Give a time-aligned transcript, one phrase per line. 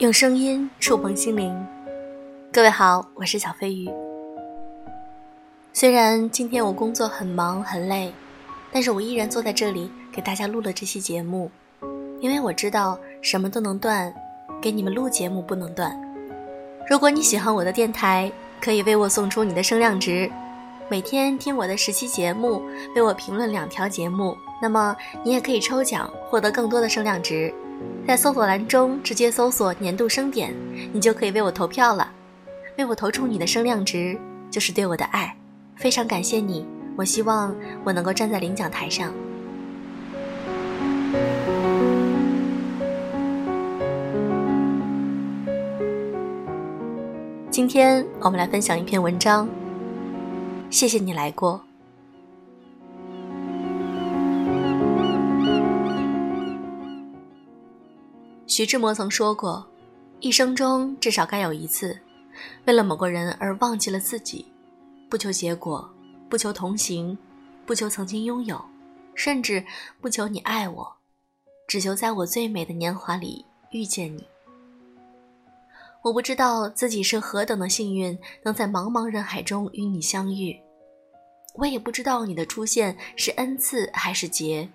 [0.00, 1.54] 用声音触碰心灵，
[2.50, 3.86] 各位好，我是小飞鱼。
[5.74, 8.10] 虽然今天我工作很忙很累，
[8.72, 11.50] 但是我依然坐在这里给大家录了这期节目，
[12.18, 14.10] 因为我知道什么都能断，
[14.58, 15.94] 给你们录节目不能断。
[16.88, 20.32] 如果你喜欢我的电台，可以为我送出你的声量值，
[20.88, 22.62] 每天听我的十期节目，
[22.96, 27.52] 为我评论两条节目，那么你也可以抽奖获得更多的声量值。
[28.06, 30.54] 在搜索栏中直接搜索“年度声点”，
[30.92, 32.10] 你就可以为我投票了。
[32.76, 34.18] 为我投出你的声量值，
[34.50, 35.36] 就是对我的爱。
[35.76, 36.66] 非常感谢你，
[36.96, 39.12] 我希望我能够站在领奖台上。
[47.50, 49.48] 今天我们来分享一篇文章。
[50.70, 51.69] 谢谢你来过。
[58.60, 59.66] 徐志摩曾说过
[60.20, 61.98] ：“一生中至少该有一次，
[62.66, 64.52] 为了某个人而忘记了自己，
[65.08, 65.90] 不求结果，
[66.28, 67.16] 不求同行，
[67.64, 68.62] 不求曾经拥有，
[69.14, 69.64] 甚至
[69.98, 70.94] 不求你爱我，
[71.66, 74.28] 只求在我最美的年华里遇见你。”
[76.04, 80.54] 我不知道自己是何等的幸运，能在茫茫人海中与你相遇，
[81.54, 84.68] 我也不知道你的出现是恩赐还是劫，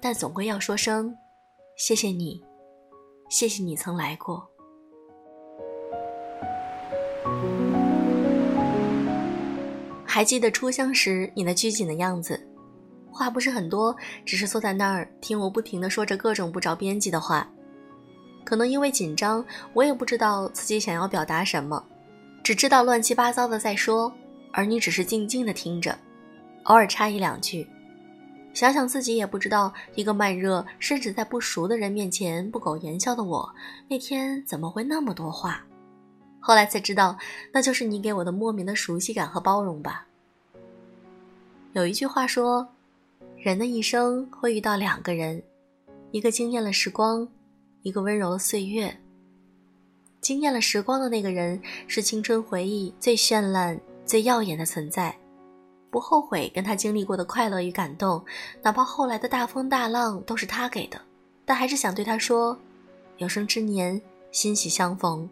[0.00, 1.14] 但总归要说声
[1.76, 2.42] 谢谢你。
[3.32, 4.46] 谢谢你曾来过。
[10.04, 12.38] 还记得初相识你那拘谨的样子，
[13.10, 17.48] 话不是很多，只是坐在那儿听我不停的说着各种不着边际的话。
[18.44, 21.82] 可能因为紧张，我也不知道自己想要表达什么，
[22.44, 24.12] 只知道乱七八糟的在说，
[24.52, 25.98] 而你只是静静的听着，
[26.64, 27.66] 偶尔插一两句。
[28.54, 33.54] 想想自己也不知道，一个慢热，甚至在不熟的人面前不苟言笑的我，
[33.88, 35.64] 那天怎么会那么多话？
[36.38, 37.16] 后来才知道，
[37.52, 40.06] 那就是你给我的莫名的熟悉感和包容吧。
[41.72, 42.68] 有一句话说，
[43.38, 45.42] 人的一生会遇到两个人，
[46.10, 47.26] 一个惊艳了时光，
[47.82, 48.94] 一个温柔了岁月。
[50.20, 55.16] 惊艳了时光的那个人，是青春回忆最绚烂、最耀眼的存在。
[55.92, 58.24] 不后悔跟他经历过的快乐与感动，
[58.62, 60.98] 哪怕后来的大风大浪都是他给的，
[61.44, 62.56] 但还是想对他说：
[63.18, 65.28] 有生之年，欣喜相逢。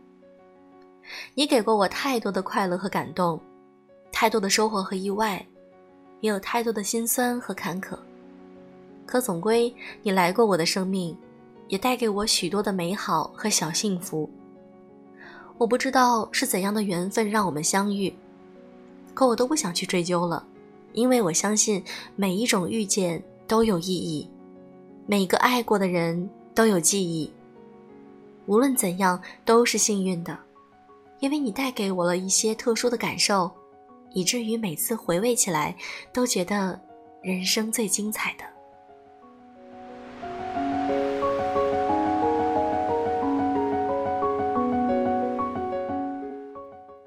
[1.34, 3.40] 你给过我太多的快乐和感动，
[4.12, 5.44] 太多的收获和意外，
[6.20, 7.98] 也有太多的辛酸和坎坷。
[9.06, 11.16] 可总归，你来过我的生命，
[11.68, 14.28] 也带给我许多的美好和小幸福。
[15.56, 18.14] 我不知道是怎样的缘分让我们相遇，
[19.14, 20.46] 可我都不想去追究了。
[20.92, 21.82] 因为我相信
[22.16, 24.28] 每一种遇见都有意义，
[25.06, 27.32] 每个爱过的人都有记忆。
[28.46, 30.36] 无论怎样都是幸运的，
[31.20, 33.50] 因为你带给我了一些特殊的感受，
[34.12, 35.76] 以至于每次回味起来
[36.12, 36.80] 都觉得
[37.22, 38.44] 人生最精彩的。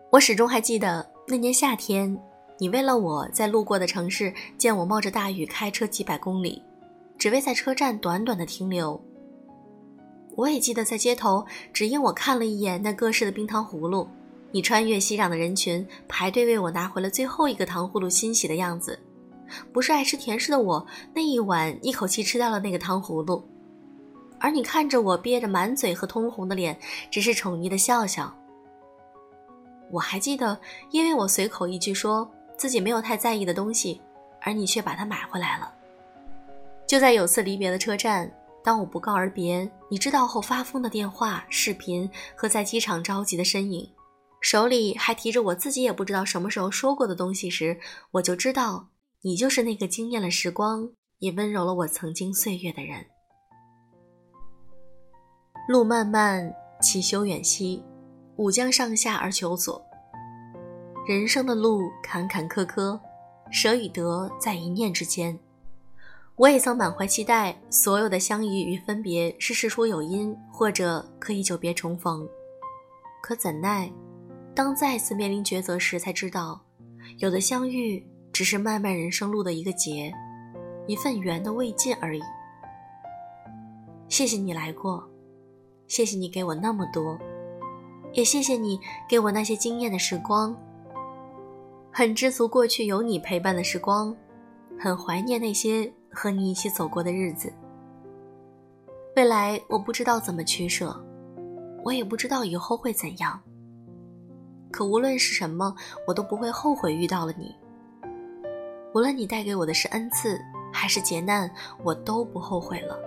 [0.10, 2.18] 我始终还记得那年夏天。
[2.64, 6.64] 你为了我在路过的城市见我冒着大雨开车几百公里，
[7.18, 8.98] 只为在车站短短的停留。
[10.38, 14.08] 我也记得在街头，只因我看了一眼那各式的冰糖葫芦，
[14.50, 18.98] 你穿越熙攘的人群排队为我拿回了最后一个糖葫芦，欣喜的样子。
[19.74, 23.44] 不是爱吃甜食的我，那一晚一口气吃掉了那个糖葫芦，
[24.40, 26.80] 而你看着我憋着满嘴和通红的脸，
[27.12, 28.34] 只是宠溺的笑笑。
[29.92, 30.58] 我还记得，
[30.92, 32.32] 因为我随口一句说。
[32.58, 34.02] 自己没有太在意的东西，
[34.42, 35.74] 而你却把它买回来了。
[36.86, 38.32] 就在有次离别的车站，
[38.64, 43.90] 当我不告而别，你知道后发疯的电话、视频和在机场着急的身影，
[44.42, 47.80] 手里还提着我自己也不知道什么时候说过的东西时，
[48.12, 48.90] 我就知道
[49.22, 50.90] 你就是那个惊艳了时光，
[51.20, 53.06] 也温柔了我曾经岁月的人。
[55.70, 57.82] 路漫漫其修远兮，
[58.36, 59.82] 吾将上下而求索。
[61.06, 62.98] 人生的路坎坎坷坷，
[63.52, 65.38] 舍与得在一念之间。
[66.38, 72.26] 我也曾满怀期待，所有的相遇与分别是事出有因，或者可以久别重逢。
[73.22, 73.92] 可怎奈，
[74.56, 76.62] 当再次面临抉择时，才知道，
[77.18, 78.02] 有的相遇
[78.32, 80.14] 只是漫漫人生路的一个结，
[80.88, 82.22] 一份缘的未尽而已。
[84.08, 85.06] 谢谢你来过，
[85.86, 87.20] 谢谢你给我那么多，
[88.14, 88.80] 也谢谢你
[89.10, 90.56] 给我那些惊艳的时光。
[91.96, 94.16] 很知足过去有你陪伴的时光，
[94.80, 97.54] 很怀念那些和你一起走过的日子。
[99.16, 101.00] 未来我不知道怎么取舍，
[101.84, 103.40] 我也不知道以后会怎样。
[104.72, 105.76] 可无论是什么，
[106.08, 107.56] 我都不会后悔遇到了你。
[108.96, 110.42] 无论你带给我的是恩赐
[110.74, 111.48] 还是劫难，
[111.84, 112.98] 我都不后悔了。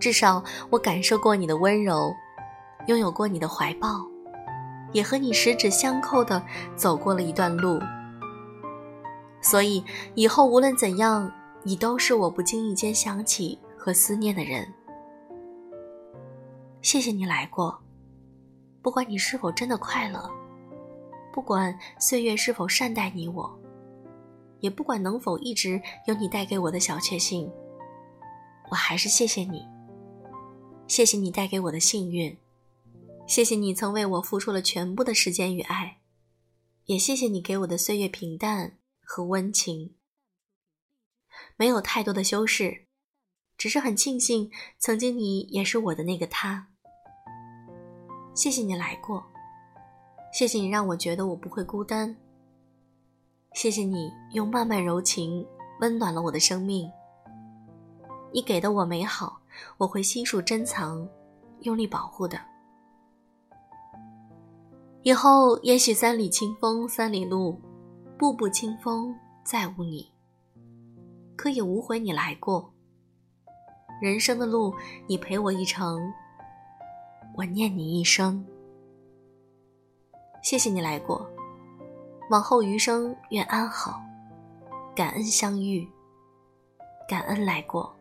[0.00, 2.12] 至少我感受过你的温柔，
[2.88, 4.04] 拥有过你的怀抱，
[4.94, 6.42] 也和你十指相扣的
[6.74, 7.78] 走过了一段路。
[9.42, 11.30] 所以以后无论怎样，
[11.62, 14.66] 你都是我不经意间想起和思念的人。
[16.80, 17.78] 谢谢你来过，
[18.80, 20.30] 不管你是否真的快乐。
[21.32, 23.58] 不管岁月是否善待你我，
[24.60, 27.50] 也不管能否一直有你带给我的小确幸，
[28.70, 29.66] 我还是谢谢你。
[30.86, 32.38] 谢谢你带给我的幸运，
[33.26, 36.00] 谢谢你曾为我付出了全部的时间与爱，
[36.84, 39.96] 也谢谢你给我的岁月平淡和温情。
[41.56, 42.86] 没有太多的修饰，
[43.56, 46.68] 只是很庆幸曾经你也是我的那个他。
[48.34, 49.24] 谢谢你来过。
[50.32, 52.14] 谢谢你让我觉得我不会孤单。
[53.54, 55.46] 谢谢你用漫漫柔情
[55.80, 56.90] 温暖了我的生命。
[58.32, 59.40] 你给的我美好，
[59.78, 61.08] 我会悉数珍藏，
[61.60, 62.53] 用力保护的。
[65.04, 67.60] 以后也许三里清风三里路，
[68.18, 69.14] 步步清风
[69.44, 70.10] 再无你。
[71.36, 72.72] 可也无悔你来过。
[74.00, 74.74] 人生的路，
[75.06, 76.00] 你陪我一程，
[77.36, 78.42] 我念你一生。
[80.42, 81.30] 谢谢你来过，
[82.30, 84.00] 往后余生愿安好，
[84.96, 85.86] 感恩相遇，
[87.06, 87.93] 感恩来过。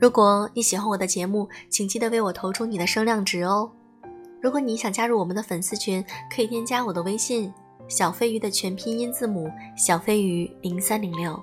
[0.00, 3.70] 如果你喜欢我的节目，请记得为我投出你的声量值哦。
[4.40, 7.52] 如果你想加入我们的粉丝群，可以添加我的微信：
[7.88, 11.40] 小飞鱼的全拼音字母小飞鱼零三零六。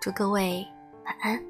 [0.00, 0.66] 祝各位
[1.04, 1.49] 晚安。